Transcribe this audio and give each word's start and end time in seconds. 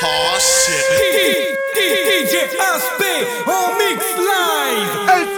Oh 0.00 0.38
shit. 0.38 1.58
DJ 1.74 2.54
Aspe 2.56 3.46
on 3.48 3.78
Mix 3.78 4.04
Live. 4.16 5.37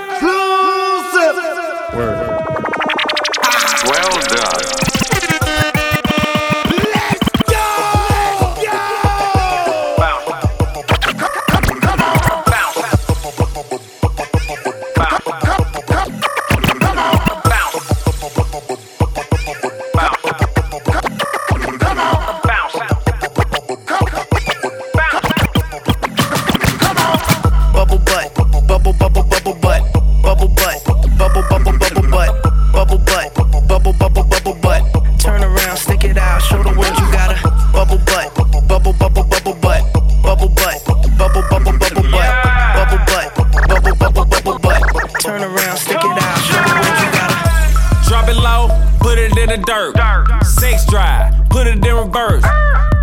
Sex 50.51 50.85
drive, 50.87 51.33
put 51.49 51.67
it 51.67 51.85
in 51.85 51.95
reverse. 51.95 52.43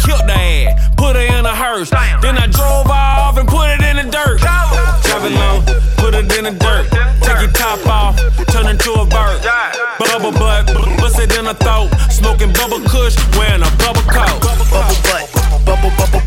Killed 0.04 0.28
the 0.28 0.36
ass, 0.36 0.90
put 0.98 1.16
her 1.16 1.22
in 1.22 1.46
a 1.46 1.56
hearse. 1.56 1.90
Then 2.22 2.38
I 2.38 2.48
drove 2.48 2.88
off 2.88 3.38
and 3.38 3.48
put 3.48 3.70
it 3.72 3.82
in 3.82 3.96
the 3.96 4.12
dirt. 4.12 4.42
It 4.44 5.32
low, 5.32 5.64
put 5.98 6.14
it 6.14 6.28
in 6.38 6.44
the 6.44 6.52
dirt. 6.52 6.92
Take 7.24 7.42
your 7.42 7.52
top 7.52 7.86
off, 7.88 8.20
turn 8.52 8.68
into 8.68 8.92
a 8.94 9.06
bird. 9.06 9.42
Bubble 9.98 10.32
butt, 10.32 10.68
bust 11.00 11.20
it 11.20 11.36
in 11.38 11.46
the 11.46 11.54
throat. 11.56 11.90
Smoking 12.12 12.52
bubble 12.54 12.82
kush, 12.82 13.16
wearing 13.38 13.64
a 13.64 13.72
bubble 13.80 14.04
coat. 14.12 14.42
bubble 14.44 15.00
butt, 15.08 15.66
bubble 15.66 15.92
bubble 15.98 16.27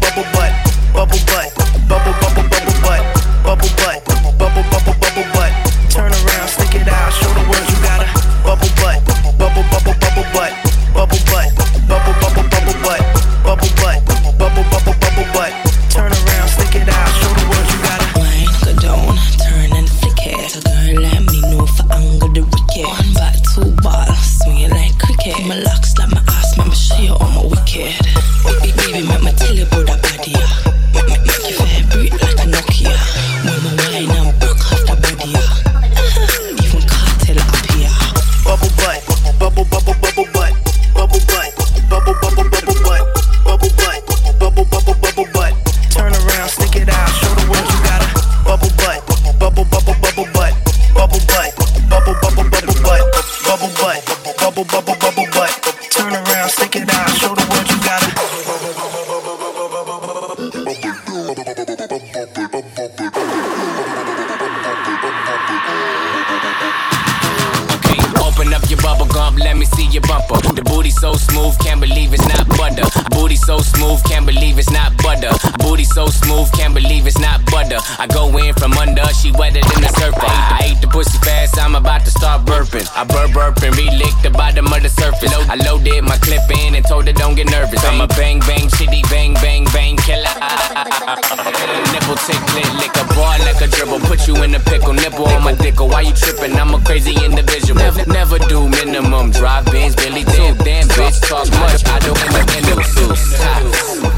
crazy 96.84 97.14
individual. 97.24 97.78
Never, 97.78 98.04
never 98.06 98.38
do 98.38 98.68
minimum. 98.68 99.30
Drive 99.30 99.64
bins, 99.66 99.94
Billy 99.96 100.24
too. 100.24 100.54
Damn, 100.64 100.88
bitch, 100.88 101.20
talk 101.28 101.48
much. 101.60 101.86
I 101.86 101.98
do 102.00 102.10
independent 102.10 102.86
suits. 102.86 103.40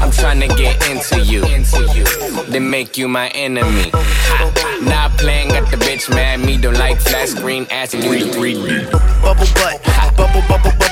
I'm 0.01 0.11
trying 0.11 0.39
to 0.41 0.47
get 0.55 0.75
into 0.89 1.21
you. 1.21 1.41
Then 2.51 2.69
make 2.69 2.97
you 2.97 3.07
my 3.07 3.29
enemy. 3.29 3.91
Not 4.81 5.11
playing, 5.17 5.49
got 5.49 5.69
the 5.71 5.77
bitch 5.77 6.09
mad. 6.09 6.39
Me 6.39 6.57
don't 6.57 6.77
like 6.77 6.99
flat 6.99 7.29
screen 7.29 7.65
ass. 7.71 7.91
The 7.91 7.99
3D. 7.99 8.91
bubble 9.21 9.45
butt, 9.55 9.83
bubble 10.17 10.41
bubble 10.47 10.71
bubble 10.71 10.82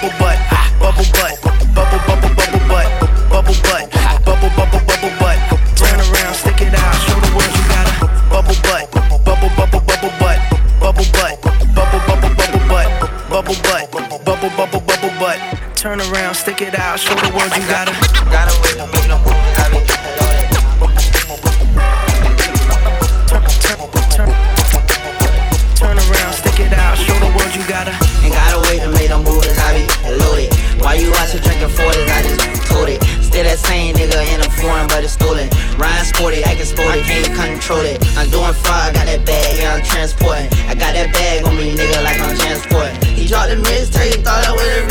stolen. 35.12 35.50
Ryan 35.78 36.06
sporty, 36.06 36.44
acting 36.44 36.66
sporty, 36.66 37.02
can't 37.02 37.36
control 37.36 37.82
it. 37.82 38.00
I'm 38.18 38.30
doing 38.30 38.54
far, 38.54 38.90
I 38.90 38.92
got 38.94 39.06
that 39.06 39.26
bag, 39.26 39.58
yeah, 39.60 39.76
I'm 39.76 39.84
transporting. 39.84 40.48
I 40.68 40.74
got 40.74 40.94
that 40.96 41.12
bag 41.12 41.46
on 41.46 41.56
me, 41.58 41.76
nigga, 41.76 42.04
like 42.04 42.20
I'm 42.20 42.36
transporting. 42.38 42.96
He 43.16 43.28
dropped 43.28 43.50
the 43.50 43.58
mixtape, 43.58 44.24
thought 44.24 44.46
I 44.48 44.52
would've 44.52 44.86
reposted. 44.86 44.91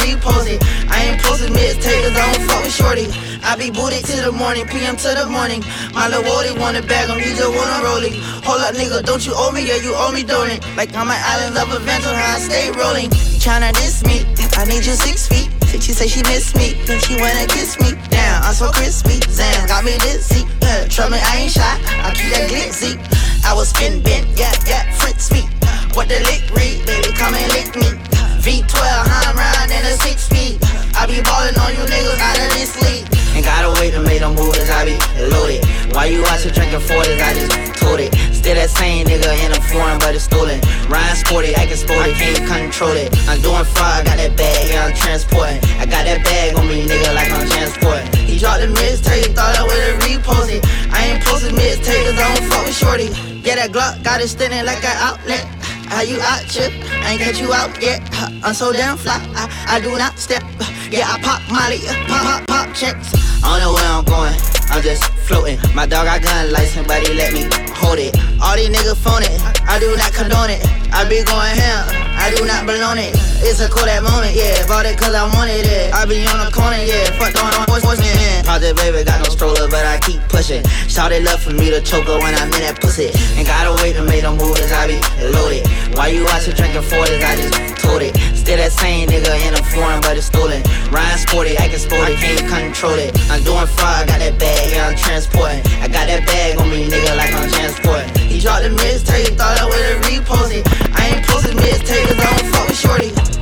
I 2.16 2.32
don't 2.32 2.42
fuck 2.48 2.62
with 2.64 2.74
shorty. 2.74 3.06
I 3.42 3.56
be 3.56 3.70
booted 3.70 4.04
to 4.06 4.16
the 4.22 4.32
morning, 4.32 4.66
PM 4.66 4.96
to 4.96 5.10
the 5.14 5.26
morning. 5.26 5.62
My 5.94 6.08
little 6.08 6.24
Wody 6.24 6.52
want 6.58 6.76
a 6.76 6.82
bag, 6.82 7.10
I'm 7.10 7.20
just 7.20 7.42
wanna 7.42 7.84
roll 7.84 8.02
it. 8.02 8.14
Hold 8.44 8.60
up, 8.62 8.74
nigga, 8.74 9.04
don't 9.04 9.24
you 9.24 9.32
owe 9.34 9.52
me? 9.52 9.66
Yeah, 9.66 9.80
you 9.82 9.92
owe 9.94 10.12
me, 10.12 10.22
don't 10.22 10.50
it? 10.50 10.64
Like 10.76 10.94
I'm 10.94 11.08
an 11.08 11.20
island 11.20 11.56
of 11.56 11.72
adventure, 11.72 12.14
how 12.14 12.36
I 12.36 12.38
stay 12.38 12.70
rolling. 12.72 13.10
Tryna 13.40 13.72
diss 13.74 14.04
me, 14.04 14.26
I 14.56 14.64
need 14.66 14.84
you 14.84 14.94
six 14.94 15.28
feet. 15.28 15.50
She 15.80 15.94
say 15.94 16.08
she 16.08 16.22
miss 16.24 16.54
me, 16.54 16.74
then 16.84 17.00
she 17.00 17.16
wanna 17.16 17.46
kiss 17.46 17.78
me. 17.80 17.92
Damn, 18.10 18.42
I'm 18.42 18.54
so 18.54 18.70
crispy. 18.70 19.18
Zan 19.30 19.66
got 19.66 19.82
me 19.82 19.96
dizzy. 19.98 20.44
Yeah, 20.60 20.86
trust 20.86 21.10
me, 21.10 21.18
I 21.18 21.36
ain't 21.38 21.52
shy. 21.52 21.62
I 21.62 22.12
keep 22.14 22.30
that 22.34 22.50
glitzy. 22.50 22.98
I 23.44 23.54
was 23.54 23.70
spin 23.70 24.02
bent, 24.02 24.28
yeah, 24.38 24.52
yeah, 24.66 24.90
Fritz 24.98 25.32
me. 25.32 25.48
What 25.94 26.08
the 26.08 26.20
lick 26.20 26.42
read, 26.54 26.84
baby, 26.86 27.14
come 27.16 27.34
and 27.34 27.52
lick 27.52 27.74
me. 27.76 28.09
V12, 28.40 28.72
I'm 28.72 29.36
riding 29.36 29.76
in 29.76 29.84
a 29.84 29.92
six 30.00 30.24
speed. 30.24 30.56
I 30.96 31.04
be 31.04 31.20
ballin' 31.20 31.52
on 31.60 31.76
you 31.76 31.84
niggas 31.84 32.16
out 32.16 32.40
of 32.40 32.48
this 32.56 32.72
league. 32.80 33.04
Ain't 33.36 33.44
gotta 33.44 33.68
wait 33.76 33.92
to 33.92 34.00
make 34.00 34.24
them 34.24 34.32
moves, 34.32 34.64
I 34.72 34.88
be 34.88 34.96
loaded. 35.28 35.60
Why 35.92 36.08
you 36.08 36.24
here 36.24 36.48
drinking 36.48 36.80
40s? 36.80 37.20
I 37.20 37.36
just 37.36 37.52
told 37.76 38.00
it. 38.00 38.16
Still 38.32 38.56
that 38.56 38.72
same 38.72 39.04
nigga 39.04 39.28
in 39.44 39.52
a 39.52 39.60
foreign, 39.68 40.00
but 40.00 40.16
it's 40.16 40.24
stolen. 40.24 40.56
Ryan 40.88 41.16
sporty, 41.20 41.52
i 41.52 41.68
acting 41.68 41.76
sporty, 41.76 42.16
can't 42.16 42.40
control 42.48 42.96
it. 42.96 43.12
I'm 43.28 43.44
doing 43.44 43.60
I 43.60 44.00
got 44.08 44.16
that 44.16 44.32
bag, 44.40 44.72
yeah, 44.72 44.88
I'm 44.88 44.96
transporting. 44.96 45.60
I 45.76 45.84
got 45.84 46.08
that 46.08 46.24
bag 46.24 46.56
on 46.56 46.64
me, 46.64 46.88
nigga, 46.88 47.12
like 47.12 47.28
I'm 47.28 47.44
transporting. 47.44 48.08
He 48.24 48.40
dropped 48.40 48.64
the 48.64 48.72
mixtape, 48.72 49.36
thought 49.36 49.52
I 49.52 49.68
would've 49.68 50.00
reposted. 50.00 50.64
I 50.88 51.12
ain't 51.12 51.20
posted 51.28 51.52
mixtape, 51.52 52.08
cause 52.08 52.16
I 52.16 52.24
don't 52.24 52.48
fuck 52.48 52.64
with 52.64 52.72
shorty. 52.72 53.12
Yeah, 53.44 53.60
that 53.60 53.68
Glock 53.68 54.00
got 54.00 54.24
it 54.24 54.32
standing 54.32 54.64
like 54.64 54.80
an 54.80 54.96
outlet. 54.96 55.44
How 55.90 56.02
you 56.02 56.20
out, 56.20 56.46
chip? 56.46 56.72
I 57.02 57.12
ain't 57.12 57.20
catch 57.20 57.40
you 57.40 57.52
out 57.52 57.82
yet. 57.82 58.00
I'm 58.44 58.54
so 58.54 58.72
damn 58.72 58.96
fly. 58.96 59.18
I, 59.34 59.76
I 59.76 59.80
do 59.80 59.90
not 59.98 60.18
step. 60.18 60.42
Yeah, 60.88 61.06
I 61.10 61.20
pop 61.20 61.42
Molly, 61.50 61.78
uh, 61.88 61.94
pop, 62.06 62.46
pop, 62.46 62.46
pop 62.46 62.74
checks. 62.76 63.12
I 63.44 63.58
don't 63.58 63.60
know 63.60 63.74
where 63.74 63.84
I'm 63.84 64.04
going. 64.04 64.49
I'm 64.70 64.82
just 64.82 65.04
floating. 65.26 65.58
My 65.74 65.86
dog 65.86 66.06
got 66.06 66.22
gun 66.22 66.52
like 66.52 66.68
somebody 66.68 67.12
let 67.14 67.32
me 67.32 67.50
hold 67.74 67.98
it. 67.98 68.14
All 68.40 68.54
these 68.54 68.70
niggas 68.70 68.96
phone 68.96 69.22
it. 69.22 69.34
I 69.66 69.78
do 69.78 69.90
not 69.96 70.12
condone 70.14 70.50
it. 70.50 70.62
I 70.94 71.02
be 71.08 71.22
going 71.26 71.54
ham. 71.58 71.86
I 72.14 72.30
do 72.36 72.44
not 72.46 72.66
belong 72.66 72.98
it. 72.98 73.10
It's 73.42 73.58
a 73.60 73.68
cool 73.68 73.88
that 73.88 74.04
moment, 74.04 74.36
yeah. 74.36 74.60
Bought 74.68 74.86
it 74.86 74.98
cause 74.98 75.14
I 75.14 75.26
wanted 75.34 75.64
it. 75.66 75.90
I 75.94 76.04
be 76.06 76.22
on 76.28 76.38
the 76.44 76.52
corner, 76.52 76.78
yeah. 76.78 77.08
Fuck 77.18 77.34
on 77.42 77.50
on 77.56 77.66
voice, 77.66 77.82
voice, 77.82 77.98
yeah. 77.98 78.42
Project 78.44 78.76
baby 78.76 79.02
got 79.02 79.24
no 79.24 79.30
stroller, 79.32 79.66
but 79.66 79.82
I 79.82 79.98
keep 80.04 80.20
pushing. 80.28 80.62
Shout 80.86 81.10
they 81.10 81.22
love 81.22 81.40
for 81.42 81.50
me 81.50 81.70
to 81.70 81.80
choke 81.80 82.06
her 82.06 82.18
when 82.20 82.34
I'm 82.36 82.52
in 82.52 82.60
that 82.62 82.78
pussy. 82.78 83.10
Ain't 83.34 83.48
gotta 83.48 83.74
wait 83.82 83.96
to 83.96 84.04
make 84.04 84.22
no 84.22 84.36
moves, 84.36 84.70
I 84.70 84.86
be 84.86 85.00
loaded. 85.32 85.66
Why 85.96 86.14
you 86.14 86.22
watching 86.24 86.54
drinking 86.54 86.84
40s? 86.84 87.24
I 87.24 87.32
just 87.40 87.56
told 87.82 88.02
it. 88.02 88.14
Still 88.50 88.66
that 88.66 88.72
same 88.72 89.06
nigga 89.06 89.30
in 89.46 89.54
a 89.54 89.62
foreign, 89.62 90.00
but 90.00 90.18
it's 90.18 90.26
stolen. 90.26 90.58
Ryan 90.90 91.18
sporty, 91.18 91.56
acting 91.56 91.78
sporty, 91.78 92.16
can't 92.16 92.42
control 92.50 92.98
it. 92.98 93.14
I'm 93.30 93.44
doing 93.46 93.62
fraud, 93.78 94.02
I 94.02 94.06
got 94.10 94.18
that 94.18 94.40
bag, 94.42 94.74
yeah, 94.74 94.90
I'm 94.90 94.96
transporting. 94.98 95.62
I 95.78 95.86
got 95.86 96.10
that 96.10 96.26
bag 96.26 96.58
on 96.58 96.68
me, 96.68 96.90
nigga, 96.90 97.14
like 97.14 97.30
I'm 97.30 97.46
transporting. 97.46 98.10
He 98.26 98.40
dropped 98.40 98.66
the 98.66 98.74
mixtape, 98.74 99.38
thought 99.38 99.54
I 99.54 99.70
would've 99.70 100.02
reposted. 100.02 100.66
I 100.98 101.14
ain't 101.14 101.26
posted 101.30 101.54
mixtape, 101.62 102.10
cause 102.10 102.18
I 102.18 102.26
don't 102.26 102.50
fuck 102.50 102.66
with 102.66 102.74
shorty. 102.74 103.39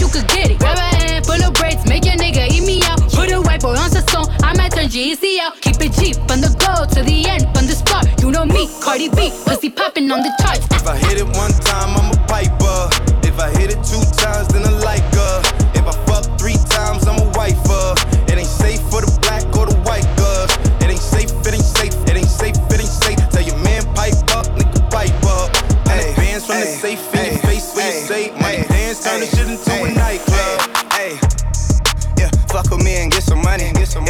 you 0.00 0.08
could 0.08 0.26
get 0.28 0.50
it. 0.50 0.58
Grab 0.58 0.78
a 0.78 0.80
hand 0.80 1.26
full 1.26 1.42
of 1.42 1.52
braids, 1.54 1.86
make 1.86 2.04
your 2.04 2.16
nigga 2.16 2.48
eat 2.50 2.64
me 2.64 2.82
out. 2.84 3.00
Put 3.12 3.30
a 3.30 3.40
white 3.40 3.60
boy 3.60 3.76
on 3.76 3.90
the 3.90 4.02
song, 4.10 4.26
I 4.42 4.56
might 4.56 4.72
turn 4.72 4.88
GEC 4.88 5.38
out. 5.38 5.60
Keep 5.60 5.80
it 5.80 5.92
cheap 5.92 6.16
on 6.32 6.40
the 6.40 6.50
go 6.56 6.88
to 6.88 7.00
the 7.04 7.28
end, 7.28 7.44
on 7.56 7.66
the 7.68 7.76
spot. 7.76 8.08
You 8.20 8.30
know 8.30 8.44
me, 8.44 8.68
Cardi 8.80 9.08
B, 9.10 9.30
pussy 9.44 9.70
popping 9.70 10.10
on 10.10 10.22
the 10.22 10.32
charts. 10.40 10.66
If 10.72 10.86
I 10.86 10.96
hit 10.96 11.18
it 11.18 11.28
one 11.36 11.52
time, 11.60 11.92
I'm 11.94 12.10
a 12.10 12.18
piper. 12.26 12.88
If 13.22 13.38
I 13.38 13.50
hit 13.58 13.70
it 13.70 13.80
two 13.84 14.02
times, 14.16 14.49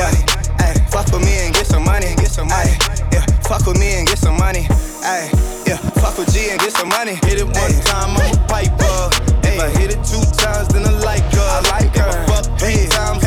Yeah, 0.00 0.08
ay, 0.60 0.72
fuck 0.88 1.12
with 1.12 1.22
me 1.26 1.44
and 1.44 1.52
get 1.52 1.66
some 1.66 1.84
money, 1.84 2.16
get 2.16 2.30
some 2.30 2.48
money. 2.48 2.72
Yeah, 3.12 3.20
fuck 3.44 3.66
with 3.66 3.78
me 3.78 3.98
and 4.00 4.08
get 4.08 4.16
some 4.16 4.38
money. 4.38 4.66
Ay, 5.04 5.28
yeah, 5.66 5.76
fuck 6.00 6.16
with 6.16 6.32
G 6.32 6.48
and 6.48 6.58
get 6.58 6.72
some 6.72 6.88
money. 6.88 7.16
Hit 7.20 7.36
it 7.36 7.44
one 7.44 7.54
ay. 7.54 7.80
time, 7.84 8.16
I'm 8.16 8.32
a 8.32 8.46
piper. 8.48 8.96
Ay. 9.44 9.52
If 9.52 9.60
I 9.60 9.68
hit 9.78 9.90
it 9.90 10.00
two 10.02 10.24
times, 10.40 10.68
then 10.68 10.86
I 10.86 10.92
like 11.04 11.24
her. 11.34 11.44
I 11.44 11.60
like 11.68 11.94
her. 11.96 12.08
If 12.08 12.30
I 12.30 12.42
fuck 12.42 12.58
three 12.58 12.86
times. 12.88 13.19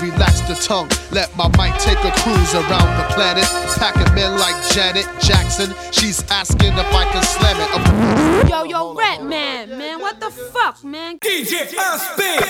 Relax 0.00 0.40
the 0.42 0.54
tongue. 0.54 0.88
Let 1.10 1.34
my 1.36 1.48
mic 1.58 1.74
take 1.80 1.98
a 2.04 2.12
cruise 2.22 2.54
around 2.54 2.90
the 2.98 3.06
planet. 3.14 3.44
Packing 3.78 4.12
men 4.14 4.38
like 4.38 4.56
Janet 4.70 5.06
Jackson. 5.20 5.74
She's 5.92 6.22
asking 6.30 6.72
if 6.74 6.90
I 6.92 7.04
can 7.12 7.22
slam 7.22 7.56
it. 7.58 8.50
Yo, 8.50 8.64
yo, 8.64 8.94
Rat 8.94 9.22
Man, 9.22 9.76
man, 9.76 10.00
what 10.00 10.20
the 10.20 10.30
fuck, 10.30 10.82
man? 10.84 11.18
DJ 11.18 11.68
Unspin. 11.74 12.40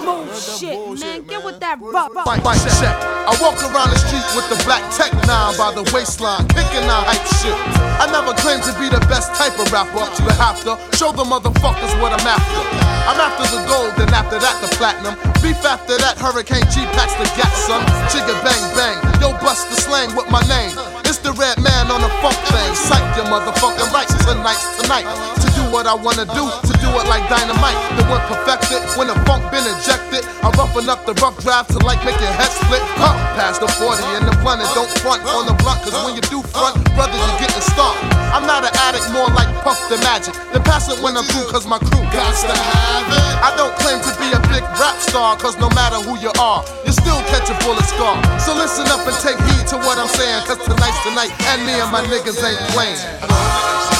Smooth 0.00 0.58
shit, 0.58 1.00
man. 1.00 1.22
Get 1.22 1.44
with 1.44 1.60
that 1.60 1.78
rock. 1.80 2.12
Mic 2.26 2.42
check. 2.80 2.96
I 3.28 3.36
walk 3.40 3.62
around 3.62 3.90
the 3.90 3.98
street 3.98 4.26
with 4.34 4.48
the 4.50 4.58
black 4.64 4.82
tech 4.90 5.12
nine 5.26 5.56
by 5.56 5.72
the 5.72 5.88
waistline, 5.94 6.46
kicking 6.48 6.88
out 6.88 7.06
hype 7.06 7.24
shit. 7.40 7.54
I 8.00 8.10
never 8.10 8.34
claimed 8.40 8.64
to 8.64 8.72
be 8.80 8.88
the 8.88 9.00
best 9.06 9.34
type 9.34 9.58
of 9.58 9.70
rapper, 9.72 10.02
but 10.24 10.34
have 10.36 10.58
to 10.64 10.96
show 10.96 11.12
the 11.12 11.24
motherfuckers 11.24 11.94
what 12.00 12.12
I'm 12.12 12.26
after. 12.26 12.89
I'm 13.10 13.18
after 13.18 13.42
the 13.50 13.66
gold, 13.66 13.90
then 13.98 14.06
after 14.14 14.38
that 14.38 14.54
the 14.62 14.70
platinum. 14.78 15.18
Beef 15.42 15.58
after 15.66 15.98
that, 15.98 16.14
Hurricane 16.14 16.62
G 16.70 16.86
packs 16.94 17.18
the 17.18 17.26
gat, 17.34 17.50
son. 17.66 17.82
Chigga 18.06 18.38
bang 18.46 18.62
bang, 18.78 19.02
yo 19.18 19.34
bust 19.42 19.66
the 19.66 19.74
slang 19.74 20.14
with 20.14 20.30
my 20.30 20.38
name. 20.46 20.70
It's 21.10 21.18
the 21.18 21.34
red 21.34 21.58
man 21.58 21.90
on 21.90 22.06
the 22.06 22.12
funk 22.22 22.38
thing. 22.54 22.70
Psych 22.78 23.02
your 23.18 23.26
motherfucking 23.26 23.90
rights 23.90 24.14
tonight's 24.22 24.62
tonight. 24.78 25.39
What 25.70 25.86
I 25.86 25.94
wanna 25.94 26.26
do, 26.26 26.44
to 26.50 26.72
do 26.82 26.90
it 26.98 27.06
like 27.06 27.22
dynamite. 27.30 27.78
The 27.94 28.02
one 28.10 28.18
perfected, 28.26 28.82
when 28.98 29.06
the 29.06 29.14
funk 29.22 29.46
been 29.54 29.62
injected. 29.62 30.26
I 30.42 30.50
roughen 30.58 30.90
up 30.90 31.06
the 31.06 31.14
rough 31.22 31.38
draft 31.38 31.70
to 31.70 31.78
like 31.86 32.02
make 32.02 32.18
your 32.18 32.34
head 32.34 32.50
split. 32.50 32.82
Huh, 32.98 33.14
past 33.38 33.62
the 33.62 33.70
40 33.78 34.02
and 34.18 34.26
the 34.26 34.34
blunt, 34.42 34.66
and 34.66 34.70
don't 34.74 34.90
front 34.98 35.22
on 35.30 35.46
the 35.46 35.54
blunt, 35.62 35.78
cause 35.86 35.94
when 36.02 36.18
you 36.18 36.24
do 36.26 36.42
front, 36.50 36.74
brother, 36.98 37.14
you 37.14 37.32
get 37.38 37.54
getting 37.54 37.62
stumped. 37.62 38.02
I'm 38.34 38.46
not 38.50 38.66
an 38.66 38.74
addict, 38.82 39.06
more 39.14 39.30
like 39.30 39.46
Puff 39.62 39.78
the 39.86 39.98
Magic. 40.02 40.34
The 40.50 40.58
pass 40.58 40.90
it 40.90 40.98
when 40.98 41.14
I'm 41.14 41.22
through, 41.30 41.46
cause 41.54 41.70
my 41.70 41.78
crew 41.78 42.02
got 42.10 42.34
to 42.34 42.50
have 42.50 43.06
it. 43.06 43.22
I 43.38 43.54
don't 43.54 43.74
claim 43.78 44.02
to 44.02 44.12
be 44.18 44.26
a 44.34 44.40
big 44.50 44.66
rap 44.74 44.98
star, 44.98 45.38
cause 45.38 45.54
no 45.62 45.70
matter 45.70 46.02
who 46.02 46.18
you 46.18 46.34
are, 46.42 46.66
you 46.82 46.90
still 46.90 47.22
catch 47.30 47.46
a 47.46 47.56
bullet 47.62 47.86
scar. 47.86 48.18
So 48.42 48.58
listen 48.58 48.90
up 48.90 49.06
and 49.06 49.14
take 49.22 49.38
heed 49.38 49.70
to 49.70 49.78
what 49.86 50.02
I'm 50.02 50.10
saying, 50.10 50.50
cause 50.50 50.58
tonight's 50.66 50.98
tonight, 51.06 51.30
and 51.54 51.62
me 51.62 51.78
and 51.78 51.90
my 51.94 52.02
niggas 52.10 52.42
ain't 52.42 52.58
playing. 52.74 53.99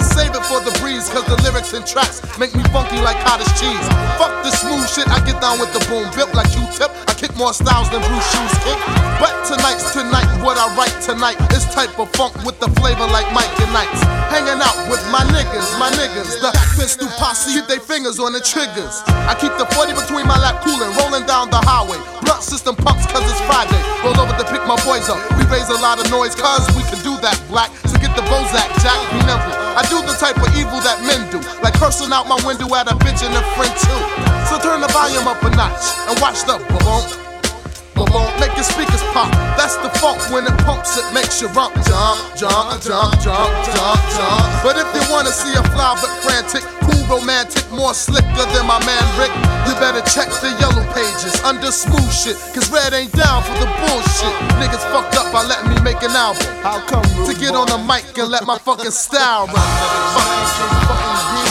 save 0.21 0.37
it 0.37 0.45
for 0.45 0.61
the 0.61 0.69
breeze, 0.77 1.09
cause 1.09 1.25
the 1.25 1.37
lyrics 1.41 1.73
and 1.73 1.81
tracks 1.81 2.21
make 2.37 2.53
me 2.53 2.61
funky 2.69 3.01
like 3.01 3.17
cottage 3.25 3.49
cheese. 3.57 3.85
Fuck 4.21 4.29
the 4.45 4.53
smooth 4.53 4.85
shit, 4.85 5.09
I 5.09 5.17
get 5.25 5.41
down 5.41 5.57
with 5.57 5.73
the 5.73 5.81
boom, 5.89 6.05
built 6.13 6.29
like 6.37 6.45
Q-tip. 6.53 6.93
I 7.09 7.13
kick 7.17 7.33
more 7.41 7.57
styles 7.57 7.89
than 7.89 8.05
Bruce 8.05 8.29
Shoes 8.29 8.53
kick. 8.61 8.77
But 9.17 9.33
tonight's 9.49 9.89
tonight, 9.97 10.29
what 10.45 10.61
I 10.61 10.69
write 10.77 10.93
tonight 11.01 11.41
is 11.57 11.65
type 11.73 11.97
of 11.97 12.13
funk 12.13 12.37
with 12.45 12.61
the 12.61 12.69
flavor 12.77 13.09
like 13.09 13.25
Mike 13.33 13.49
and 13.57 13.73
Knights. 13.73 14.01
Hanging 14.29 14.61
out 14.61 14.77
with 14.93 15.01
my 15.09 15.25
niggas, 15.33 15.65
my 15.81 15.89
niggas, 15.97 16.37
the 16.37 16.53
pistol 16.77 17.09
posse, 17.17 17.57
keep 17.57 17.65
their 17.65 17.81
fingers 17.81 18.21
on 18.21 18.37
the 18.37 18.41
triggers. 18.45 19.01
I 19.25 19.33
keep 19.41 19.53
the 19.57 19.65
40 19.73 19.97
between 19.97 20.29
my 20.29 20.37
lap 20.37 20.61
cooling, 20.61 20.93
rolling 21.01 21.25
down 21.25 21.49
the 21.49 21.61
highway. 21.65 21.97
Blunt 22.21 22.45
system 22.45 22.77
pumps 22.77 23.09
cause 23.09 23.25
it's 23.25 23.41
Friday. 23.49 23.81
Roll 24.05 24.17
over 24.21 24.37
to 24.37 24.45
pick 24.53 24.61
my 24.69 24.77
boys 24.85 25.09
up. 25.09 25.17
We 25.33 25.49
raise 25.49 25.69
a 25.73 25.81
lot 25.81 25.97
of 25.97 26.05
noise 26.13 26.37
cause 26.37 26.61
we 26.77 26.85
can 26.93 27.01
do 27.01 27.17
that 27.25 27.37
black. 27.49 27.73
So 27.89 27.97
get 27.97 28.13
the 28.13 28.25
Bozak, 28.29 28.69
Jack, 28.85 29.01
be 29.09 29.19
nimble. 29.25 29.60
I 29.75 29.87
do 29.87 30.03
the 30.03 30.15
type 30.19 30.35
of 30.35 30.51
evil 30.59 30.83
that 30.83 30.99
men 31.07 31.23
do, 31.31 31.39
like 31.63 31.75
cursing 31.79 32.11
out 32.11 32.27
my 32.27 32.35
window 32.43 32.67
at 32.75 32.91
a 32.91 32.95
bitch 32.99 33.23
and 33.23 33.31
a 33.31 33.43
friend 33.55 33.71
too. 33.79 34.01
So 34.51 34.59
turn 34.59 34.83
the 34.83 34.91
volume 34.91 35.27
up 35.27 35.39
a 35.43 35.49
notch 35.55 35.85
and 36.11 36.19
watch 36.19 36.43
the 36.43 36.59
boom, 36.67 37.03
boom, 38.11 38.27
make 38.39 38.51
your 38.59 38.67
speakers 38.67 39.03
pop. 39.15 39.31
That's 39.55 39.79
the 39.79 39.89
funk 40.03 40.19
when 40.27 40.43
it 40.43 40.55
pumps, 40.67 40.99
it 40.99 41.07
makes 41.15 41.39
you 41.41 41.47
rump, 41.55 41.71
jump, 41.87 42.19
jump, 42.35 42.83
jump, 42.83 43.15
jump, 43.23 43.51
jump, 43.63 44.01
jump. 44.11 44.47
But 44.59 44.75
if 44.75 44.87
you 44.91 45.03
wanna 45.07 45.31
see 45.31 45.55
a 45.55 45.63
fly 45.71 45.95
but 46.03 46.11
frantic, 46.19 46.63
romantic, 47.11 47.67
more 47.71 47.93
slicker 47.93 48.45
than 48.55 48.65
my 48.65 48.79
man 48.87 49.03
Rick, 49.19 49.35
you 49.67 49.75
better 49.83 49.99
check 50.07 50.31
the 50.39 50.55
yellow 50.63 50.87
pages 50.95 51.35
under 51.43 51.69
smooth 51.71 52.11
shit, 52.11 52.39
cause 52.55 52.71
red 52.71 52.93
ain't 52.93 53.11
down 53.11 53.43
for 53.43 53.53
the 53.59 53.67
bullshit. 53.83 54.35
Niggas 54.55 54.83
fucked 54.95 55.15
up 55.19 55.27
by 55.33 55.43
letting 55.43 55.75
me 55.75 55.81
make 55.83 56.01
an 56.01 56.15
album. 56.15 56.47
How 56.63 56.79
come, 56.87 57.03
To 57.27 57.33
get 57.35 57.53
on 57.53 57.67
the 57.67 57.77
mic 57.83 58.17
and 58.17 58.31
let 58.31 58.47
my 58.47 58.57
fucking 58.57 58.91
style 58.91 59.47
run. 59.47 59.57
Out 59.57 61.50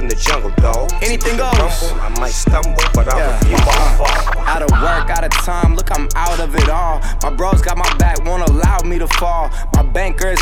in 0.00 0.08
the 0.08 0.14
jungle, 0.16 0.50
dog. 0.56 0.90
Anything 1.02 1.36
goes. 1.36 1.50
can 1.50 1.60
rumble, 1.60 2.00
I 2.00 2.20
might 2.20 2.32
stumble, 2.32 2.74
but 2.94 3.08
I'll 3.08 3.40
refuse 3.40 3.60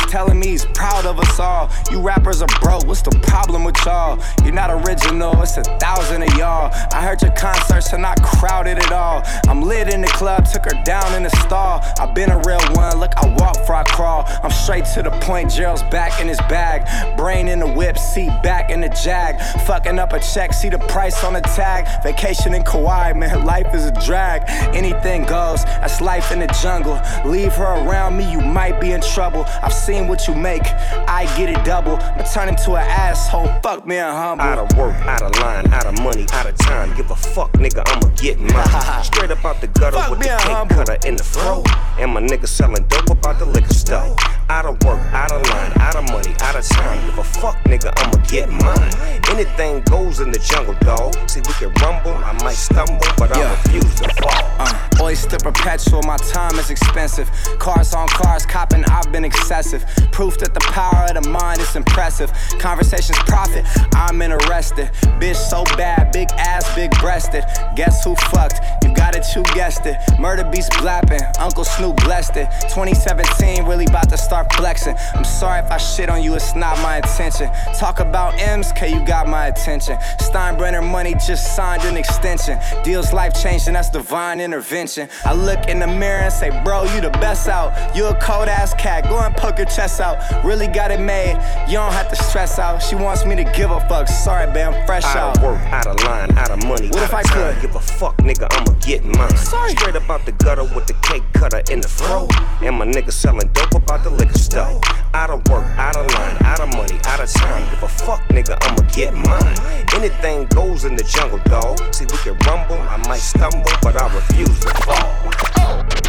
telling 0.09 0.39
me 0.39 0.47
he's 0.47 0.65
proud 0.65 1.05
of 1.05 1.19
us 1.19 1.39
all. 1.39 1.69
You 1.91 2.01
rappers 2.01 2.41
are 2.41 2.47
broke, 2.59 2.85
what's 2.87 3.03
the 3.03 3.11
problem 3.21 3.63
with 3.63 3.75
y'all? 3.85 4.19
You're 4.43 4.53
not 4.53 4.71
original, 4.71 5.39
it's 5.41 5.57
a 5.57 5.63
thousand 5.77 6.23
of 6.23 6.33
y'all. 6.35 6.71
I 6.93 7.01
heard 7.01 7.21
your 7.21 7.31
concerts 7.31 7.93
are 7.93 7.99
not 7.99 8.21
crowded 8.23 8.79
at 8.79 8.91
all. 8.91 9.21
I'm 9.47 9.61
lit 9.61 9.93
in 9.93 10.01
the 10.01 10.07
club, 10.07 10.45
took 10.45 10.65
her 10.65 10.83
down 10.83 11.13
in 11.13 11.23
the 11.23 11.29
stall. 11.45 11.81
I've 11.99 12.15
been 12.15 12.31
a 12.31 12.39
real 12.39 12.61
one, 12.71 12.99
look, 12.99 13.13
I 13.17 13.27
walk 13.39 13.59
before 13.59 13.75
I 13.75 13.83
crawl. 13.83 14.25
I'm 14.43 14.51
straight 14.51 14.85
to 14.95 15.03
the 15.03 15.11
point, 15.21 15.51
Gerald's 15.51 15.83
back 15.83 16.19
in 16.19 16.27
his 16.27 16.39
bag. 16.49 16.87
Brain 17.15 17.47
in 17.47 17.59
the 17.59 17.67
whip, 17.67 17.97
seat 17.97 18.31
back 18.41 18.71
in 18.71 18.81
the 18.81 18.89
jag. 18.89 19.39
Fucking 19.67 19.99
up 19.99 20.13
a 20.13 20.19
check, 20.19 20.53
see 20.53 20.69
the 20.69 20.79
price 20.79 21.23
on 21.23 21.33
the 21.33 21.41
tag. 21.41 21.85
Vacation 22.01 22.55
in 22.55 22.63
Kauai, 22.63 23.13
man, 23.13 23.45
life 23.53 23.73
is 23.75 23.85
a 23.85 23.91
drag. 24.05 24.43
Anything 24.75 25.23
goes, 25.25 25.63
that's 25.65 26.01
life 26.01 26.31
in 26.31 26.39
the 26.39 26.47
jungle. 26.61 26.99
Leave 27.29 27.53
her 27.53 27.85
around 27.85 28.17
me, 28.17 28.29
you 28.31 28.41
might 28.41 28.81
be 28.81 28.91
in 28.91 29.01
trouble. 29.01 29.45
I've 29.61 29.73
seen 29.73 29.98
what 30.07 30.27
you 30.27 30.35
make, 30.35 30.63
I 30.65 31.25
get 31.37 31.49
it 31.49 31.63
double. 31.65 31.97
But 31.97 32.23
turn 32.25 32.49
into 32.49 32.71
an 32.75 32.87
asshole, 32.87 33.47
fuck 33.61 33.85
me 33.85 33.97
and 33.97 34.15
humble. 34.15 34.45
Out 34.45 34.59
of 34.59 34.77
work, 34.77 34.95
out 35.05 35.21
of 35.21 35.35
line, 35.39 35.67
out 35.73 35.85
of 35.85 35.99
money, 36.03 36.25
out 36.33 36.45
of 36.47 36.57
time. 36.57 36.95
Give 36.95 37.09
a 37.11 37.15
fuck, 37.15 37.51
nigga, 37.53 37.83
I'ma 37.87 38.13
get 38.15 38.39
mine. 38.39 39.03
Straight 39.03 39.31
up 39.31 39.43
out 39.45 39.61
the 39.61 39.67
gutter 39.67 39.97
Fuck 39.97 40.09
with 40.11 40.19
the 40.19 40.25
cake 40.25 40.39
humble. 40.41 40.75
cutter 40.75 40.97
in 41.07 41.15
the 41.15 41.23
throat. 41.23 41.65
And 41.97 42.13
my 42.13 42.21
nigga 42.21 42.47
selling 42.47 42.85
dope 42.87 43.09
about 43.09 43.39
the 43.39 43.45
liquor 43.45 43.73
store. 43.73 44.15
Out 44.49 44.65
of 44.65 44.81
work, 44.83 44.99
out 45.13 45.31
of 45.31 45.47
line, 45.49 45.71
out 45.79 45.95
of 45.95 46.03
money, 46.09 46.33
out 46.41 46.55
of 46.55 46.67
time. 46.69 47.05
Give 47.05 47.19
a 47.19 47.23
fuck, 47.23 47.55
nigga, 47.65 47.91
I'ma 47.97 48.25
get 48.27 48.49
mine. 48.49 49.19
Anything 49.29 49.81
goes 49.81 50.19
in 50.21 50.31
the 50.31 50.39
jungle, 50.39 50.73
dog. 50.81 51.13
See, 51.29 51.41
we 51.41 51.53
can 51.53 51.71
rumble, 51.83 52.13
I 52.13 52.33
might 52.43 52.55
stumble, 52.55 52.97
but 53.17 53.35
I 53.35 53.51
refuse 53.51 53.95
to 54.01 54.09
fall. 54.15 54.31
Uh, 54.59 54.89
oyster 55.01 55.37
perpetual, 55.37 56.01
my 56.03 56.17
time 56.17 56.55
is 56.57 56.69
expensive. 56.71 57.29
Cars 57.59 57.93
on 57.93 58.07
cars, 58.07 58.45
copping, 58.45 58.83
I've 58.85 59.11
been 59.11 59.23
excessive. 59.23 59.85
Proof 60.11 60.37
that 60.39 60.53
the 60.53 60.59
power 60.59 61.07
of 61.09 61.23
the 61.23 61.29
mind 61.29 61.61
is 61.61 61.75
impressive. 61.75 62.31
Conversations 62.59 63.17
profit, 63.19 63.65
I'm 63.93 64.21
interested. 64.21 64.87
Bitch 65.19 65.35
so 65.35 65.63
bad, 65.77 66.11
big 66.11 66.29
ass, 66.33 66.73
big 66.75 66.91
breasted. 66.99 67.43
Guess 67.75 68.03
who 68.03 68.15
fucked? 68.15 68.59
You 68.83 68.93
got 68.93 69.15
it, 69.15 69.25
you 69.35 69.43
guessed 69.55 69.85
it. 69.85 69.97
Murder 70.19 70.43
beast 70.51 70.71
blapping, 70.79 71.21
Uncle 71.39 71.63
Snoop 71.63 71.97
blessed 71.97 72.37
it. 72.37 72.47
2017, 72.69 73.65
really 73.65 73.85
about 73.85 74.09
to 74.09 74.17
start 74.17 74.53
flexing. 74.53 74.95
I'm 75.13 75.23
sorry 75.23 75.59
if 75.59 75.71
I 75.71 75.77
shit 75.77 76.09
on 76.09 76.21
you, 76.23 76.35
it's 76.35 76.55
not 76.55 76.77
my 76.81 76.97
intention. 76.97 77.49
Talk 77.77 77.99
about 77.99 78.39
M's, 78.39 78.71
K, 78.73 78.91
you 78.91 79.05
got 79.05 79.27
my 79.27 79.47
attention. 79.47 79.97
Steinbrenner 80.19 80.83
money 80.83 81.13
just 81.13 81.55
signed 81.55 81.83
an 81.83 81.97
extension. 81.97 82.59
Deals 82.83 83.13
life 83.13 83.33
changing, 83.41 83.73
that's 83.73 83.89
divine 83.89 84.39
intervention. 84.41 85.09
I 85.25 85.33
look 85.33 85.67
in 85.67 85.79
the 85.79 85.87
mirror 85.87 86.23
and 86.23 86.33
say, 86.33 86.49
bro, 86.63 86.83
you 86.93 87.01
the 87.01 87.11
best 87.11 87.47
out. 87.47 87.95
You 87.95 88.07
a 88.07 88.15
cold 88.15 88.47
ass 88.47 88.73
cat, 88.73 89.05
go 89.05 89.19
and 89.19 89.35
poke 89.35 89.57
your 89.57 89.67
out. 89.79 90.43
Really 90.43 90.67
got 90.67 90.91
it 90.91 90.99
made, 90.99 91.35
you 91.67 91.73
don't 91.77 91.93
have 91.93 92.09
to 92.09 92.15
stress 92.15 92.59
out. 92.59 92.79
She 92.83 92.95
wants 92.95 93.25
me 93.25 93.35
to 93.37 93.43
give 93.55 93.71
a 93.71 93.79
fuck, 93.87 94.07
sorry, 94.09 94.45
babe, 94.51 94.67
I'm 94.73 94.85
fresh 94.85 95.05
Out 95.05 95.17
out. 95.17 95.37
of 95.37 95.43
work, 95.43 95.59
out 95.71 95.87
of 95.87 96.03
line, 96.03 96.37
out 96.37 96.49
of 96.51 96.63
money, 96.65 96.89
What 96.89 97.03
if 97.03 97.13
I 97.13 97.23
time. 97.23 97.53
could? 97.53 97.61
Give 97.61 97.75
a 97.75 97.79
fuck, 97.79 98.17
nigga, 98.17 98.47
I'ma 98.51 98.77
get 98.81 99.05
mine. 99.05 99.37
Straight 99.37 99.95
up 99.95 100.09
out 100.09 100.25
the 100.25 100.33
gutter 100.33 100.63
with 100.63 100.87
the 100.87 100.93
cake 101.01 101.23
cutter 101.33 101.61
in 101.71 101.79
the 101.79 101.87
fro. 101.87 102.27
And 102.61 102.77
my 102.77 102.85
nigga 102.85 103.11
selling 103.13 103.47
dope 103.53 103.73
about 103.75 104.03
the 104.03 104.09
liquor 104.09 104.37
store. 104.37 104.81
Out 105.13 105.29
of 105.29 105.47
work, 105.49 105.65
out 105.77 105.95
of 105.95 106.05
line, 106.13 106.37
out 106.43 106.59
of 106.59 106.69
money, 106.75 106.99
out 107.05 107.19
of 107.21 107.31
time. 107.31 107.63
Give 107.69 107.83
a 107.83 107.87
fuck, 107.87 108.21
nigga, 108.29 108.57
I'ma 108.61 108.81
get 108.91 109.13
mine. 109.13 109.55
Anything 109.95 110.45
goes 110.47 110.83
in 110.83 110.95
the 110.95 111.03
jungle, 111.03 111.39
dog. 111.45 111.79
See, 111.95 112.05
we 112.05 112.17
can 112.17 112.37
rumble, 112.45 112.77
I 112.79 112.97
might 113.07 113.21
stumble, 113.21 113.71
but 113.81 113.95
I 113.99 114.13
refuse 114.13 114.59
to 114.59 114.73
fall. 114.83 116.08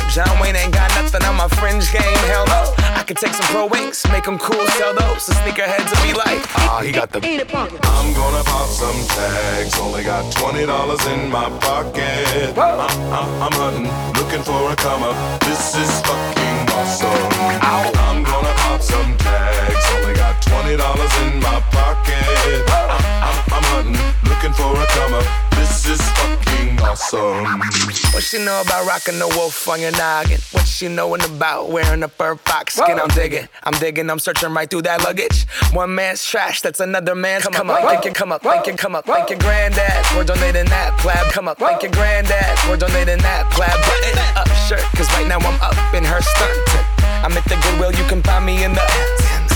John 0.09 0.39
Wayne 0.41 0.55
ain't 0.55 0.73
got 0.73 0.89
nothing 0.95 1.23
on 1.23 1.35
my 1.35 1.47
fringe 1.59 1.91
game, 1.91 2.17
hell 2.27 2.45
no. 2.47 2.73
I 2.95 3.03
could 3.03 3.17
take 3.17 3.33
some 3.33 3.45
pro 3.47 3.67
wings, 3.67 4.05
make 4.11 4.25
them 4.25 4.37
cool, 4.37 4.65
sell 4.77 4.93
those. 4.93 5.25
The 5.27 5.33
sneakerheads 5.33 5.89
will 5.89 6.03
be 6.05 6.13
like, 6.17 6.41
ah, 6.67 6.81
he 6.83 6.91
got 6.91 7.11
the. 7.11 7.19
I'm 7.19 8.13
gonna 8.13 8.43
pop 8.43 8.67
some 8.69 8.99
tags. 9.07 9.77
Only 9.79 10.03
got 10.03 10.31
twenty 10.33 10.65
dollars 10.65 11.05
in 11.07 11.29
my 11.29 11.49
pocket. 11.59 12.57
I'm, 12.57 12.79
I'm, 13.13 13.41
I'm 13.43 13.51
hunting, 13.53 13.87
looking 14.19 14.43
for 14.43 14.71
a 14.71 14.75
come 14.75 15.03
up. 15.03 15.15
This 15.41 15.75
is 15.75 15.91
fucking 16.01 16.59
awesome. 16.75 17.31
I'm 17.61 18.23
gonna 18.23 18.53
pop 18.63 18.81
some 18.81 19.17
tags. 19.17 19.85
Only 19.95 20.13
got 20.13 20.41
twenty 20.41 20.75
dollars 20.77 21.13
in 21.21 21.39
my 21.39 21.59
pocket. 21.71 22.69
I'm, 22.71 22.80
I'm, 23.81 23.87
I'm 23.87 23.93
hunting, 23.95 24.29
looking 24.29 24.53
for 24.53 24.77
a 24.77 24.85
come 24.87 25.13
up. 25.13 25.51
This 25.57 25.85
is 25.87 26.01
fucking 26.11 26.79
awesome. 26.81 27.59
What 28.13 28.23
she 28.23 28.43
know 28.43 28.61
about 28.61 28.85
rocking 28.85 29.17
the 29.17 29.27
wolf 29.27 29.67
on 29.67 29.81
your 29.81 29.91
noggin? 29.91 30.39
What 30.51 30.67
she 30.67 30.87
knowin' 30.87 31.21
about 31.21 31.69
wearing 31.69 32.03
a 32.03 32.07
fur 32.07 32.35
fox 32.35 32.75
skin? 32.75 32.99
I'm 32.99 33.07
digging, 33.09 33.47
I'm 33.63 33.73
digging, 33.79 34.09
I'm 34.09 34.19
searching 34.19 34.53
right 34.53 34.69
through 34.69 34.83
that 34.83 35.03
luggage. 35.03 35.47
One 35.73 35.95
man's 35.95 36.23
trash, 36.23 36.61
that's 36.61 36.79
another 36.79 37.15
man's 37.15 37.45
come, 37.45 37.69
up. 37.69 37.81
Thank 37.81 38.05
you, 38.05 38.11
come 38.11 38.31
up, 38.31 38.43
thank 38.43 38.67
you, 38.67 38.75
come 38.75 38.95
up, 38.95 39.05
thank 39.05 39.29
your 39.29 39.39
granddad 39.39 40.05
for 40.07 40.23
donating 40.23 40.65
that 40.65 40.97
plab. 40.99 41.31
Come 41.31 41.47
up, 41.47 41.57
thank 41.57 41.81
your 41.81 41.91
granddad 41.91 42.59
for 42.59 42.77
donating 42.77 43.19
that 43.19 43.49
plab. 43.51 43.73
Button 43.81 44.37
up 44.37 44.47
shirt, 44.67 44.83
cause 44.95 45.07
right 45.13 45.27
now 45.27 45.39
I'm 45.39 45.59
up 45.61 45.93
in 45.93 46.03
her 46.03 46.21
skirt. 46.21 46.57
I'm 47.23 47.33
at 47.33 47.43
the 47.45 47.55
Goodwill, 47.55 47.93
you 47.93 48.07
can 48.09 48.21
find 48.21 48.45
me 48.45 48.63
in 48.63 48.73
the. 48.73 49.20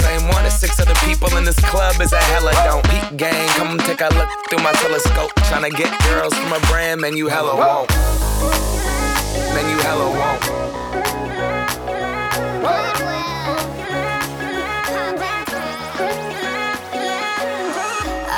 same 0.00 0.28
one 0.28 0.44
as 0.44 0.58
six 0.58 0.80
other 0.80 0.94
people 1.06 1.36
in 1.36 1.44
this 1.44 1.58
club 1.70 2.00
is 2.00 2.12
a 2.12 2.22
hella 2.32 2.52
don't. 2.64 2.84
Peak 2.90 3.16
gang, 3.16 3.48
come 3.50 3.78
take 3.78 4.00
a 4.00 4.08
look 4.14 4.28
through 4.48 4.62
my 4.62 4.72
telescope. 4.72 5.30
Tryna 5.48 5.70
get 5.76 5.90
girls 6.04 6.34
from 6.34 6.52
a 6.52 6.60
brand, 6.68 7.00
man, 7.00 7.16
you 7.16 7.28
hella 7.28 7.56
won't. 7.56 7.90
Man, 9.54 9.66
you 9.70 9.78
hella 9.82 10.08
won't. 10.18 10.60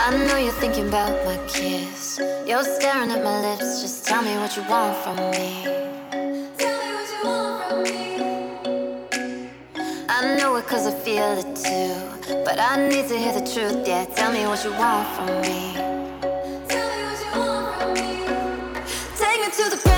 I 0.04 0.26
know 0.26 0.36
you're 0.36 0.52
thinking 0.52 0.88
about 0.88 1.24
my 1.24 1.38
kiss. 1.48 2.20
You're 2.46 2.64
staring 2.64 3.10
at 3.10 3.22
my 3.24 3.40
lips. 3.40 3.80
Just 3.80 4.04
tell 4.04 4.22
me 4.22 4.36
what 4.36 4.56
you 4.56 4.62
want 4.68 4.96
from 4.98 5.16
me. 5.30 6.01
I 10.32 10.36
know 10.36 10.56
it 10.56 10.66
cause 10.66 10.86
I 10.86 10.92
feel 10.92 11.36
it 11.36 11.56
too. 11.56 12.42
But 12.42 12.58
I 12.58 12.88
need 12.88 13.06
to 13.08 13.18
hear 13.18 13.34
the 13.38 13.46
truth, 13.52 13.86
yeah. 13.86 14.06
Tell 14.06 14.32
me 14.32 14.46
what 14.46 14.64
you 14.64 14.70
want 14.70 15.06
from 15.14 15.26
me. 15.42 15.74
Tell 16.68 16.88
me 16.88 17.02
what 17.04 17.20
you 17.20 17.38
want 17.38 17.78
from 17.78 17.92
me. 17.92 18.24
Take 19.18 19.40
me 19.42 19.50
to 19.50 19.76
the 19.76 19.91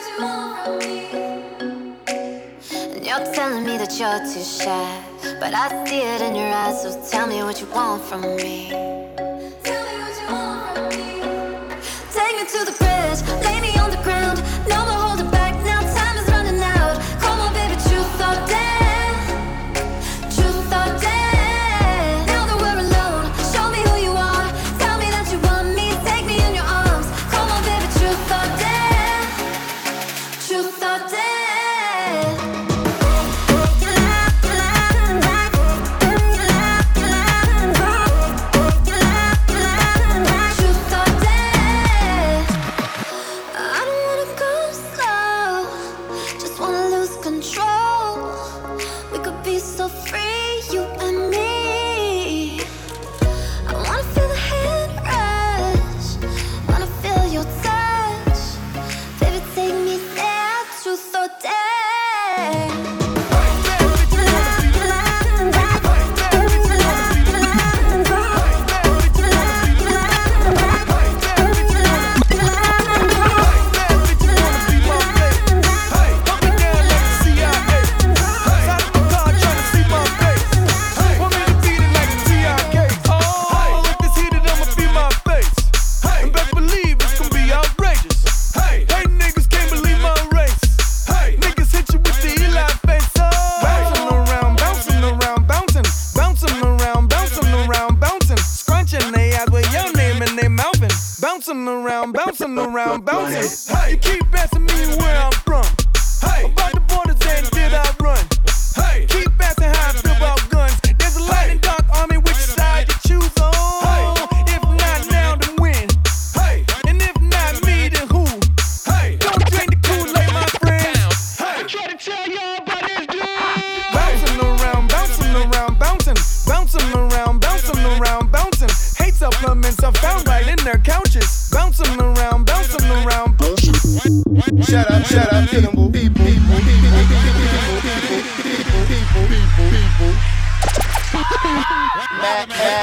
you 0.00 0.16
want 0.20 0.42
from 0.42 0.76
me. 0.78 1.10
And 2.94 3.06
you're 3.06 3.34
telling 3.34 3.64
me 3.64 3.78
that 3.78 3.98
you're 3.98 4.18
too 4.18 4.44
shy. 4.44 5.02
But 5.40 5.54
I 5.54 5.84
see 5.86 6.00
it 6.00 6.20
in 6.20 6.34
your 6.34 6.48
eyes, 6.48 6.82
so 6.82 7.00
tell 7.10 7.26
me 7.26 7.42
what 7.42 7.60
you 7.60 7.66
want 7.68 8.02
from 8.02 8.22
me. 8.36 8.95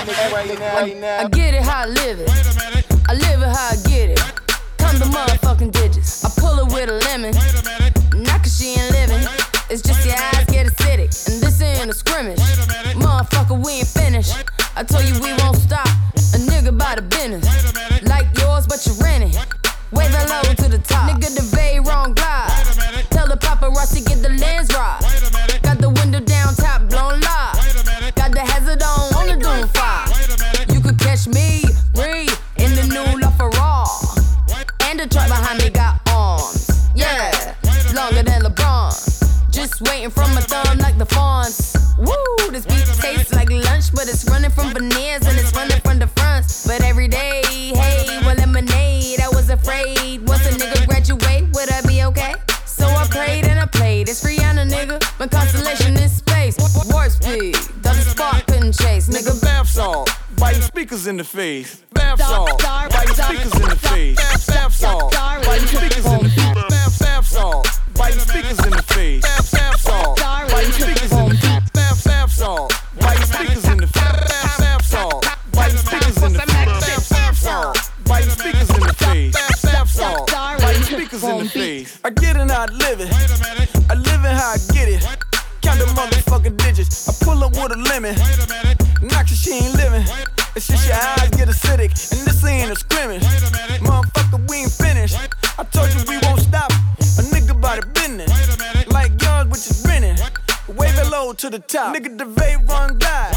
I 0.05 1.29
get 1.31 1.53
it 1.53 1.63
how 1.63 1.83
I 1.83 1.85
live 1.85 2.19
it. 2.19 2.29
I 3.07 3.13
live 3.13 3.41
it 3.41 3.47
how 3.47 3.69
I 3.71 3.75
get 3.87 4.09
it. 4.09 4.19
Come 4.77 4.99
the 4.99 5.05
motherfucking 5.05 5.71
digits. 5.71 6.25
I 6.25 6.29
pull 6.41 6.59
it 6.59 6.73
with 6.73 6.89
a 6.89 6.99
lemon. 7.07 7.31
Not 8.21 8.43
cause 8.43 8.57
she 8.57 8.75
ain't 8.75 8.91
living. 8.91 9.25
It's 9.69 9.81
just 9.81 10.05
your 10.05 10.15
eyes 10.15 10.45
get 10.47 10.67
acidic. 10.67 11.07
And 11.31 11.41
this 11.41 11.61
ain't 11.61 11.89
a 11.89 11.93
scrimmage. 11.93 12.39
Motherfucker, 12.99 13.63
we 13.63 13.79
ain't 13.79 13.87
finished. 13.87 14.35
I 14.75 14.83
told 14.83 15.05
you 15.05 15.13
we 15.21 15.31
won't 15.41 15.55
stop. 15.55 15.87
A 15.87 16.39
nigga 16.51 16.77
by 16.77 16.95
the 16.95 17.01
business. 17.01 17.47
Like 18.03 18.27
yours, 18.39 18.67
but 18.67 18.85
you 18.85 18.91
rent 19.01 19.23
it. 19.23 19.39
Wave 19.93 20.11
it 20.11 20.29
low 20.29 20.41
to 20.41 20.67
the 20.67 20.79
top. 20.79 21.11
Nigga, 21.11 21.33
the 21.33 21.47
very 21.55 21.79
wrong 21.79 22.13
glide. 22.13 22.51
Tell 23.09 23.27
the 23.29 23.37
paparazzi 23.37 24.05
get 24.05 24.21
the 24.21 24.35
lens 24.35 24.67
right. 24.73 24.99
From 40.11 40.35
my 40.35 40.41
thumb 40.41 40.79
like 40.79 40.97
the 40.97 41.05
fawns. 41.05 41.77
Woo, 41.97 42.51
this 42.51 42.65
beat 42.65 42.85
tastes 42.99 43.33
like 43.33 43.49
lunch, 43.49 43.93
but 43.93 44.09
it's 44.09 44.29
running 44.29 44.51
from 44.51 44.73
veneers 44.73 45.25
and 45.25 45.37
it's 45.39 45.55
running 45.55 45.79
from 45.79 45.97
the 45.97 46.07
fronts. 46.07 46.67
But 46.67 46.83
every 46.83 47.07
day, 47.07 47.41
hey, 47.47 48.19
well, 48.25 48.35
lemonade. 48.35 49.21
I 49.21 49.29
was 49.29 49.49
afraid 49.49 50.27
once 50.27 50.45
a 50.45 50.51
nigga 50.51 50.85
graduate, 50.87 51.45
would 51.53 51.71
I 51.71 51.81
be 51.87 52.03
okay? 52.03 52.33
So 52.65 52.85
I 52.85 53.07
prayed 53.09 53.45
and 53.45 53.57
I 53.57 53.65
played. 53.65 54.09
It's 54.09 54.21
Rihanna, 54.25 54.69
nigga. 54.69 54.99
My 55.19 55.27
constellation 55.27 55.95
is 55.95 56.17
space. 56.17 56.57
Warp 56.91 57.09
speed, 57.09 57.55
the 57.81 57.93
spark 57.93 58.45
couldn't 58.47 58.73
chase, 58.73 59.07
nigga. 59.07 59.31
Nigga, 59.31 59.41
bath 59.41 59.69
salt. 59.69 60.09
Biting 60.35 60.63
speakers 60.63 61.07
in 61.07 61.15
the 61.15 61.23
face. 61.23 61.81
Bath 61.93 62.21
salt. 62.21 62.61
Biting 62.61 63.15
speakers 63.15 63.55
in 63.55 63.69
the 63.69 63.77
face. 63.77 64.47
Bath 64.47 64.73
salt. 64.73 65.13
Biting 65.13 65.67
speakers 65.67 66.05
in 66.05 66.23
the 66.23 66.29
face. 66.29 66.72
Biting 68.03 68.19
speakers 68.19 68.59
in 68.65 68.71
the 68.71 68.83
face. 68.83 69.21
Bath 69.21 69.79
salt. 69.79 70.19
Biting 70.19 70.73
speakers 70.73 71.11
in 71.13 71.29
the 71.29 71.37
face. 71.37 71.71
Biting 72.99 73.25
speakers 73.25 73.65
in 73.71 73.77
the 73.77 73.87
face. 73.87 74.59
Bath 74.59 74.91
bath. 74.91 75.51
Biting 75.53 75.77
speakers 75.77 76.21
in 76.21 76.33
the 76.33 76.39
face. 76.41 77.89
Biting 78.03 78.29
speakers 78.29 78.69
in 78.71 78.81
the 78.81 78.93
face. 78.93 79.31
Bath 79.63 79.97
bath. 79.97 80.59
Biting 80.59 80.83
speakers 80.83 81.23
in 81.23 81.37
the 81.37 81.45
face. 81.47 81.99
I 82.03 82.09
get 82.09 82.35
it 82.35 82.51
I 82.51 82.65
live 82.65 82.99
it. 82.99 83.09
I 83.89 83.95
live 83.95 84.25
it 84.25 84.35
how 84.35 84.51
I 84.51 84.57
get 84.73 84.89
it. 84.89 85.01
Count 85.61 85.79
the 85.79 85.85
motherfucking 85.95 86.57
digits. 86.57 87.07
I 87.07 87.23
pull 87.23 87.41
up 87.41 87.53
with 87.53 87.71
a 87.71 87.77
lemon. 87.87 88.17
Knock 89.01 89.27
she 89.27 89.53
ain't 89.53 89.75
living. 89.75 90.03
It's 90.57 90.67
just 90.67 90.85
your 90.87 90.97
eyes 90.97 91.29
get 91.29 91.47
acidic. 91.47 91.95
And 92.11 92.27
this 92.27 92.43
ain't 92.43 92.69
a 92.69 92.75
scrimmage. 92.75 93.22
Wave 101.33 101.37
to 101.39 101.49
the 101.49 101.59
top. 101.59 101.95
Nigga, 101.95 102.15
the 102.17 102.25
vape 102.25 102.69
run 102.69 102.97
glide. 102.99 103.33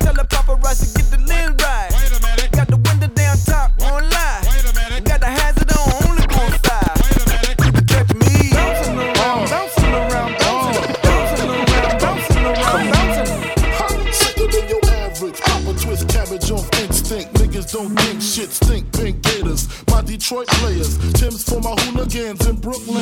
Tell 0.00 0.14
the 0.14 0.24
paparazzi 0.24 0.96
get 0.96 1.10
the 1.10 1.18
lens 1.26 1.54
right. 1.62 1.88
Wait 1.92 2.10
a 2.10 2.20
minute. 2.20 2.50
Got 2.52 2.66
the 2.68 2.76
window 2.76 3.06
down 3.06 3.36
top, 3.46 3.70
won't 3.78 4.10
lie. 4.10 4.42
Wait 4.50 4.64
a 4.64 4.74
minute. 4.74 5.04
Got 5.04 5.20
the 5.20 5.26
hazard 5.26 5.70
on, 5.70 6.08
only 6.08 6.26
gon' 6.26 6.50
fire. 6.66 6.94
You 7.62 7.72
can 7.72 7.86
catch 7.86 8.14
me. 8.14 8.50
Bouncing 8.50 8.98
around, 8.98 9.18
uh. 9.18 9.54
bouncing 9.54 9.94
around, 9.94 10.32
bouncing, 10.42 10.94
bouncing 11.02 11.50
around, 11.54 11.98
bouncing 12.02 12.44
around, 12.44 12.90
bouncing. 12.90 14.12
Sicker 14.12 14.48
than 14.50 14.68
your 14.68 14.84
average. 15.06 15.38
Papa 15.38 15.72
twist 15.78 16.08
cabbage 16.08 16.50
off 16.50 16.66
instinct. 16.82 17.34
Niggas 17.34 17.70
don't 17.72 17.94
think 18.00 18.20
shit 18.20 18.50
stink. 18.50 18.90
Pink 18.92 19.22
Gators, 19.22 19.68
my 19.90 20.02
Detroit 20.02 20.48
players. 20.58 20.98
Tim's 21.14 21.44
for 21.44 21.60
my 21.60 21.74
hooligans 21.86 22.46
in 22.48 22.56
Brooklyn. 22.56 22.97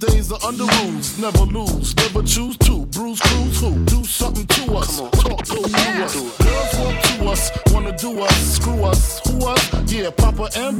Days 0.00 0.32
of 0.32 0.42
under 0.42 0.64
rules. 0.64 1.18
Never 1.18 1.44
lose, 1.44 1.94
never 1.96 2.22
choose 2.22 2.56
to. 2.58 2.86
Bruce 2.86 3.20
Cruz 3.20 3.60
who? 3.60 3.84
Do 3.84 4.02
something 4.04 4.46
to 4.46 4.74
us. 4.74 4.96
Talk 4.98 5.46
go 5.46 5.62
through 5.62 6.04
us. 6.04 6.14
Girls 6.38 6.74
want 6.78 7.04
to 7.04 7.24
us, 7.28 7.50
wanna 7.72 7.96
do 7.96 8.20
us, 8.20 8.54
screw 8.54 8.82
us, 8.84 9.20
who 9.28 9.46
us? 9.46 9.92
Yeah, 9.92 10.10
Papa 10.10 10.48
and 10.56 10.79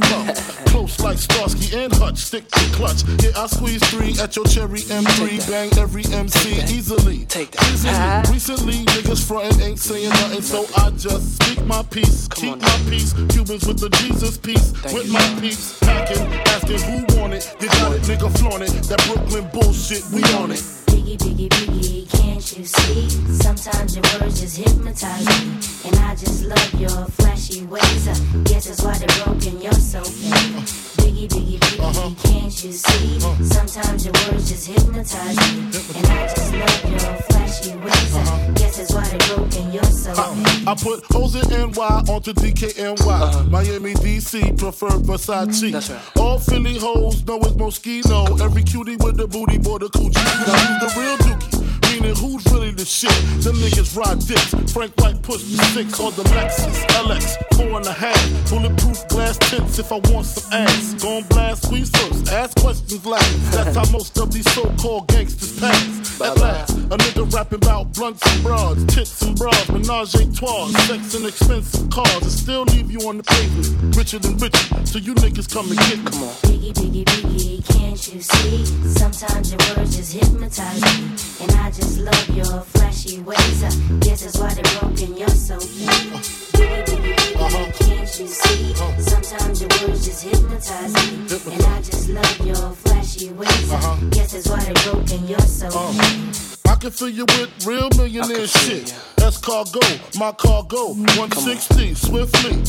Starsky 2.11 2.41
stick 2.41 2.51
to 2.51 2.75
clutch. 2.75 3.03
Yeah, 3.23 3.41
I 3.41 3.47
squeeze 3.47 3.83
three 3.89 4.19
at 4.19 4.35
your 4.35 4.45
cherry 4.45 4.79
M3. 4.79 5.49
Bang 5.49 5.69
every 5.77 6.03
MC 6.05 6.61
easily. 6.73 7.25
Take 7.25 7.51
that. 7.51 8.29
Recently, 8.31 8.85
niggas 8.85 9.25
frontin' 9.25 9.61
ain't 9.61 9.79
saying 9.79 10.09
nothing, 10.09 10.41
so 10.41 10.65
I 10.77 10.89
just 10.91 11.41
speak 11.41 11.65
my 11.65 11.83
peace, 11.83 12.27
keep 12.29 12.59
my 12.59 12.81
peace. 12.89 13.13
Cubans 13.29 13.65
with 13.67 13.79
the 13.79 13.89
Jesus 14.01 14.37
peace, 14.37 14.73
with 14.93 15.11
my 15.11 15.39
peace. 15.39 15.77
Packing, 15.79 16.25
asking 16.47 16.81
who 16.81 17.19
want 17.19 17.33
it. 17.33 17.55
You 17.59 17.67
got 17.67 17.93
it, 17.93 18.01
nigga, 18.03 18.37
flaunt 18.39 18.63
it. 18.63 18.71
That 18.89 19.03
Brooklyn 19.07 19.49
bullshit, 19.53 20.03
we 20.11 20.23
on 20.35 20.51
it. 20.51 20.59
Biggie, 20.87 21.17
biggie, 21.17 21.49
biggie, 21.49 22.20
can't 22.41 22.57
you 22.57 22.65
see? 22.65 23.09
Sometimes 23.37 23.95
your 23.95 24.03
words 24.19 24.41
just 24.41 24.57
hypnotize 24.57 25.25
me. 25.27 25.51
And 25.85 25.95
I 25.97 26.15
just 26.15 26.43
love 26.43 26.73
your 26.73 27.05
flashy 27.17 27.63
ways. 27.65 28.07
I 28.07 28.15
guess 28.45 28.65
that's 28.65 28.81
why 28.81 28.97
they're 28.97 29.25
broken, 29.25 29.61
you're 29.61 29.71
so 29.73 30.01
fake. 30.01 30.65
Biggie, 30.97 31.27
biggie, 31.29 31.59
biggie, 31.59 31.79
uh-huh. 31.79 32.09
can't 32.23 32.63
you 32.63 32.71
see? 32.71 33.17
Uh-huh. 33.17 33.43
Sometimes 33.43 34.05
your 34.05 34.13
words 34.25 34.49
just 34.49 34.67
hypnotize 34.67 35.37
me. 35.37 35.69
And 35.97 36.07
I 36.07 36.27
just 36.27 36.53
love 36.53 36.89
your 36.89 37.13
flashy 37.29 37.75
ways. 37.77 38.15
I 38.15 38.51
guess 38.55 38.77
that's 38.77 38.93
why 38.93 39.07
they're 39.07 39.35
broken, 39.35 39.71
you're 39.71 39.83
so 39.83 40.13
fake. 40.15 40.67
Uh, 40.67 40.71
I 40.71 40.75
put 40.75 41.15
O's 41.15 41.35
in 41.35 41.71
NY 41.71 42.03
onto 42.09 42.33
DKNY. 42.33 43.49
Miami, 43.51 43.93
DC, 43.93 44.57
prefer 44.57 44.89
Versace. 44.89 46.19
All 46.19 46.39
Philly 46.39 46.79
hoes 46.79 47.23
know 47.27 47.37
it's 47.37 47.51
Moschino. 47.51 48.41
Every 48.41 48.63
cutie 48.63 48.95
with 48.95 49.17
the 49.17 49.27
booty, 49.27 49.59
boy, 49.59 49.77
the 49.77 49.89
coochie. 49.89 50.15
Now 50.15 50.79
the 50.79 50.99
real 50.99 51.17
dookie? 51.17 51.60
Meaning 51.91 52.15
who's 52.15 52.45
really 52.53 52.71
the 52.71 52.85
shit? 52.85 53.11
Them 53.43 53.55
niggas 53.55 53.97
ride 53.97 54.19
dicks. 54.19 54.71
Frank 54.71 54.93
White 55.01 55.21
push 55.21 55.43
the 55.43 55.61
six 55.75 55.99
on 55.99 56.13
the 56.15 56.23
Lexus 56.31 56.79
LX, 57.03 57.35
four 57.57 57.77
and 57.77 57.85
a 57.85 57.91
half. 57.91 58.49
Bulletproof 58.49 59.07
glass 59.09 59.37
tints 59.37 59.77
if 59.77 59.91
I 59.91 59.99
want 60.09 60.25
some 60.25 60.53
ass. 60.53 60.93
Gon' 61.03 61.23
blast, 61.23 61.65
squeeze 61.65 61.89
first, 61.89 62.31
ask 62.31 62.57
questions 62.57 63.05
last. 63.05 63.51
That's 63.51 63.75
how 63.75 63.91
most 63.91 64.17
of 64.17 64.31
these 64.31 64.49
so-called 64.53 65.09
gangsters 65.09 65.59
pass. 65.59 66.21
At 66.21 66.37
last, 66.37 66.77
a 66.77 66.97
nigga 66.97 67.33
rapping 67.33 67.57
about 67.57 67.93
blunts 67.93 68.21
and 68.25 68.43
broads, 68.43 68.85
tits 68.85 69.21
and 69.23 69.35
bras, 69.35 69.69
menage 69.69 70.13
a 70.15 70.31
trois, 70.33 70.69
sex 70.87 71.15
and 71.15 71.25
expensive 71.25 71.89
cars, 71.89 72.21
and 72.21 72.31
still 72.31 72.63
leave 72.63 72.91
you 72.91 72.99
on 73.09 73.17
the 73.17 73.23
pavement, 73.23 73.95
richer 73.97 74.19
than 74.19 74.37
richer. 74.37 74.85
So 74.85 74.99
you 74.99 75.15
niggas 75.15 75.51
come 75.51 75.69
and 75.71 75.79
get 75.79 75.97
me. 75.97 76.05
Come 76.05 76.23
on. 76.23 76.35
Biggie, 76.45 76.73
biggie, 76.73 77.05
biggie, 77.05 77.65
can't 77.65 78.13
you 78.13 78.21
see? 78.21 78.65
Sometimes 78.87 79.51
your 79.51 79.59
words 79.75 79.97
just 79.97 80.13
hypnotize 80.13 80.81
me. 80.81 81.09
And 81.41 81.51
I 81.53 81.71
just 81.71 81.80
love 81.99 82.29
your 82.29 82.61
flashy 82.61 83.19
ways. 83.21 83.63
Uh, 83.63 83.67
I 83.67 83.99
guess 83.99 84.23
that's 84.23 84.37
why 84.39 84.53
they're 84.53 84.79
broken, 84.79 85.17
you're 85.17 85.27
so 85.29 85.59
fake. 85.59 86.21
Biggie, 86.53 86.85
biggie, 86.85 87.15
biggie, 87.15 87.79
can't 87.79 88.19
you 88.19 88.27
see? 88.27 88.73
Uh-huh. 88.73 89.01
Sometimes 89.01 89.61
your 89.61 89.69
words 89.81 90.05
just 90.05 90.23
hypnotize 90.23 90.93
me. 90.93 91.53
And 91.53 91.63
I 91.63 91.77
just 91.81 92.09
love 92.09 92.45
your 92.45 92.71
flashy 92.71 93.31
ways. 93.31 93.71
I 93.71 93.99
guess 94.11 94.33
that's 94.33 94.49
why 94.49 94.63
they're 94.63 94.91
broken, 94.91 95.27
you're 95.27 95.39
so 95.39 95.67
uh. 95.67 95.91
fake. 95.93 96.71
I 96.71 96.75
can 96.75 96.91
fill 96.91 97.09
you 97.09 97.25
with 97.25 97.65
real 97.65 97.89
millionaire 97.97 98.47
shit. 98.47 98.95
That's 99.17 99.37
cargo, 99.37 99.79
my 100.17 100.31
cargo. 100.31 100.93
160, 100.93 101.93
swiftly. 101.95 102.63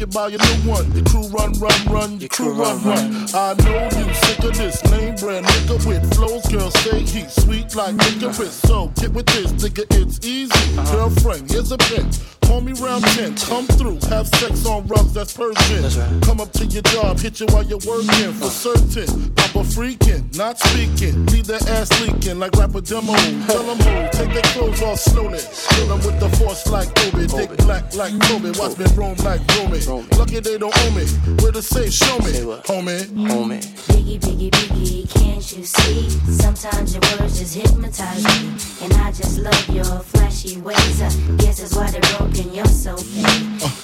It 0.00 0.12
by 0.12 0.28
your 0.28 0.40
new 0.40 0.70
one. 0.70 0.90
Your 0.92 1.04
crew 1.04 1.28
run, 1.28 1.52
run, 1.60 1.86
run. 1.86 2.18
Your 2.18 2.28
crew 2.28 2.52
run, 2.52 2.82
run. 2.82 3.28
I 3.32 3.54
know 3.64 3.84
you 3.84 4.14
sick 4.14 4.38
of 4.40 4.56
this 4.56 4.82
name 4.90 5.14
brand 5.16 5.46
nigga 5.46 5.86
with 5.86 6.14
flows. 6.14 6.44
Girl, 6.46 6.70
say 6.70 7.00
he's 7.00 7.32
sweet 7.32 7.74
like 7.76 7.94
licorice. 7.94 8.54
So 8.54 8.88
get 8.96 9.12
with 9.12 9.26
this, 9.26 9.52
nigga, 9.52 9.84
it's 10.00 10.26
easy. 10.26 10.76
Girlfriend, 10.90 11.50
here's 11.50 11.70
a 11.70 11.78
pin. 11.78 12.10
Call 12.44 12.60
me 12.60 12.72
round 12.74 13.04
10, 13.04 13.36
come 13.36 13.66
through, 13.66 13.98
have 14.10 14.28
sex 14.28 14.66
on 14.66 14.86
rugs, 14.86 15.14
that's 15.14 15.32
Persian. 15.32 16.20
Come 16.20 16.40
up 16.40 16.52
to 16.52 16.66
your 16.66 16.82
job, 16.82 17.18
hit 17.18 17.40
you 17.40 17.46
while 17.46 17.62
you're 17.62 17.80
working, 17.86 18.32
for 18.34 18.50
certain. 18.50 19.32
I'm 19.38 19.56
a 19.56 19.64
freaking, 19.64 20.36
not 20.36 20.58
speaking. 20.58 21.24
Leave 21.26 21.46
that 21.46 21.66
ass 21.70 21.88
leaking 22.02 22.38
like 22.38 22.52
rapper 22.52 22.82
demo. 22.82 23.14
Tell 23.46 23.62
them 23.62 23.78
who, 23.78 24.08
take 24.12 24.32
their 24.34 24.42
clothes 24.52 24.82
off 24.82 24.98
slowly. 24.98 25.40
Kill 25.70 25.86
them 25.88 25.98
with 26.04 26.20
the 26.20 26.28
force 26.36 26.66
like 26.68 26.88
Obi. 27.06 27.26
Dick 27.26 27.56
black 27.64 27.94
like 27.94 28.12
Kobe. 28.28 28.52
Watch 28.58 28.76
me 28.76 28.84
roam 28.94 29.16
like 29.24 29.40
Romy. 29.86 30.06
Lucky 30.18 30.40
they 30.40 30.58
don't 30.58 30.74
owe 30.76 30.90
me. 30.90 31.04
Where 31.42 31.52
to 31.52 31.62
say, 31.62 31.90
show 31.90 32.18
me, 32.18 32.32
homie. 32.64 33.04
Homie. 33.28 33.60
Biggie, 33.88 34.18
biggie, 34.18 34.50
biggie, 34.50 35.08
can't 35.14 35.56
you 35.56 35.64
see? 35.64 36.10
Sometimes 36.32 36.94
your 36.94 37.02
words 37.18 37.38
just 37.38 37.54
hypnotize 37.54 38.24
me. 38.24 38.84
And 38.84 38.92
I 38.94 39.12
just 39.12 39.38
love 39.38 39.68
your 39.68 39.84
flashy 39.84 40.60
ways. 40.60 41.02
I 41.02 41.08
guess 41.36 41.60
that's 41.60 41.74
why 41.74 41.90
they're 41.90 42.18
broken, 42.18 42.54
you're 42.54 42.64
so 42.66 42.96
fake. 42.96 43.24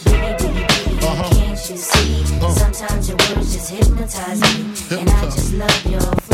Biggie, 0.04 0.36
biggie, 0.38 0.66
biggie, 0.66 1.02
uh-huh. 1.02 1.30
can't 1.34 1.70
you 1.70 1.76
see? 1.76 2.36
Uh-huh. 2.36 2.50
Sometimes 2.50 3.08
your 3.08 3.18
words 3.18 3.52
just 3.52 3.70
hypnotize 3.70 4.40
me. 4.40 4.98
And 5.00 5.10
I 5.10 5.24
just 5.24 5.54
love 5.54 5.86
your 5.86 6.29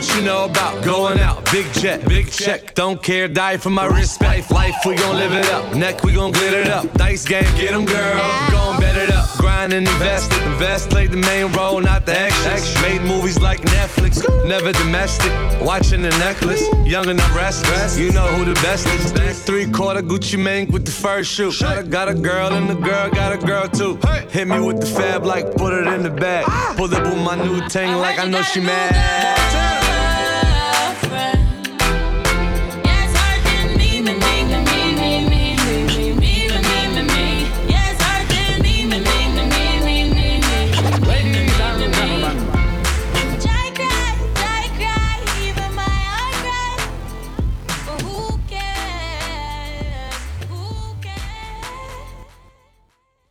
What 0.00 0.16
you 0.16 0.22
know 0.22 0.46
about 0.46 0.82
going 0.82 1.18
out? 1.18 1.44
Big 1.52 1.70
jet, 1.74 2.08
big 2.08 2.30
check. 2.30 2.74
Don't 2.74 3.02
care, 3.02 3.28
die 3.28 3.58
for 3.58 3.68
my 3.68 3.84
respect. 3.84 4.50
Life, 4.50 4.76
we 4.86 4.94
gon' 4.94 5.16
live 5.16 5.32
it 5.32 5.44
up. 5.50 5.74
Neck, 5.76 6.02
we 6.02 6.14
gon' 6.14 6.32
glitter 6.32 6.60
it 6.60 6.68
up. 6.68 6.90
Dice 6.94 7.26
game, 7.26 7.44
get 7.54 7.72
'em, 7.72 7.84
girl. 7.84 8.16
Gon' 8.50 8.80
bet 8.80 8.96
it 8.96 9.10
up. 9.10 9.28
Grind 9.36 9.74
and 9.74 9.86
invest 9.86 10.32
it. 10.32 10.42
Invest, 10.44 10.88
play 10.88 11.06
the 11.06 11.18
main 11.18 11.52
role, 11.52 11.82
not 11.82 12.06
the 12.06 12.18
extras. 12.18 12.74
Made 12.80 13.02
movies 13.02 13.38
like 13.40 13.60
Netflix, 13.60 14.24
never 14.46 14.72
domestic. 14.72 15.30
Watching 15.60 16.00
the 16.00 16.16
necklace, 16.16 16.64
young 16.86 17.06
and 17.10 17.20
I'm 17.20 17.36
restless. 17.36 17.98
You 17.98 18.10
know 18.12 18.26
who 18.28 18.46
the 18.46 18.58
best 18.62 18.86
is. 18.86 19.42
Three 19.42 19.70
quarter 19.70 20.00
Gucci 20.00 20.38
Mane 20.38 20.70
with 20.70 20.86
the 20.86 20.92
first 20.92 21.30
shoe. 21.30 21.52
Got 21.90 22.08
a, 22.08 22.14
girl 22.14 22.54
and 22.54 22.70
the 22.70 22.74
girl 22.74 23.10
got 23.10 23.34
a 23.34 23.36
girl 23.36 23.68
too. 23.68 23.98
Hit 24.30 24.48
me 24.48 24.60
with 24.60 24.80
the 24.80 24.86
fab 24.86 25.26
like 25.26 25.54
put 25.56 25.74
it 25.74 25.86
in 25.88 26.02
the 26.02 26.08
bag. 26.24 26.46
Pull 26.78 26.94
up 26.94 27.02
with 27.02 27.22
my 27.22 27.36
new 27.36 27.60
ting 27.68 27.92
like 27.96 28.18
I 28.18 28.26
know 28.26 28.40
she 28.40 28.60
mad. 28.60 29.89